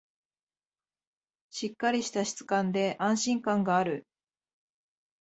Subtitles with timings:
[1.51, 4.07] しっかりした質感で安心感がある